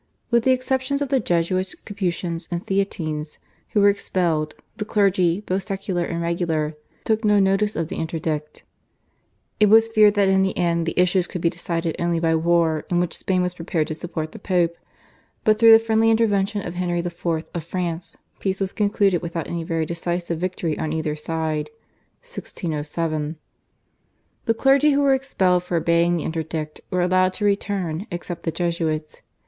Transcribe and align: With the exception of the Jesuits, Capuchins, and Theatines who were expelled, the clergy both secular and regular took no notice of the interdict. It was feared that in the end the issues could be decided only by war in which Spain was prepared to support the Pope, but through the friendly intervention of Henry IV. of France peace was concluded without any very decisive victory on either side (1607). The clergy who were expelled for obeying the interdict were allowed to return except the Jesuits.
With 0.31 0.45
the 0.45 0.51
exception 0.51 0.97
of 1.03 1.09
the 1.09 1.19
Jesuits, 1.19 1.75
Capuchins, 1.85 2.47
and 2.49 2.65
Theatines 2.65 3.37
who 3.73 3.81
were 3.81 3.89
expelled, 3.89 4.55
the 4.77 4.83
clergy 4.83 5.41
both 5.41 5.67
secular 5.67 6.03
and 6.05 6.23
regular 6.23 6.75
took 7.03 7.23
no 7.23 7.39
notice 7.39 7.75
of 7.75 7.87
the 7.87 7.97
interdict. 7.97 8.63
It 9.59 9.69
was 9.69 9.87
feared 9.89 10.15
that 10.15 10.27
in 10.27 10.41
the 10.41 10.57
end 10.57 10.87
the 10.87 10.99
issues 10.99 11.27
could 11.27 11.39
be 11.41 11.51
decided 11.51 11.95
only 11.99 12.19
by 12.19 12.35
war 12.35 12.83
in 12.89 12.99
which 12.99 13.15
Spain 13.15 13.43
was 13.43 13.53
prepared 13.53 13.85
to 13.89 13.93
support 13.93 14.31
the 14.31 14.39
Pope, 14.39 14.75
but 15.43 15.59
through 15.59 15.71
the 15.73 15.77
friendly 15.77 16.09
intervention 16.09 16.65
of 16.65 16.73
Henry 16.73 17.01
IV. 17.01 17.23
of 17.53 17.63
France 17.63 18.17
peace 18.39 18.59
was 18.59 18.73
concluded 18.73 19.21
without 19.21 19.45
any 19.45 19.63
very 19.63 19.85
decisive 19.85 20.39
victory 20.39 20.79
on 20.79 20.91
either 20.91 21.15
side 21.15 21.69
(1607). 22.23 23.35
The 24.45 24.53
clergy 24.55 24.93
who 24.93 25.01
were 25.01 25.13
expelled 25.13 25.61
for 25.61 25.77
obeying 25.77 26.17
the 26.17 26.23
interdict 26.23 26.81
were 26.89 27.01
allowed 27.03 27.33
to 27.33 27.45
return 27.45 28.07
except 28.09 28.41
the 28.45 28.51
Jesuits. 28.51 29.21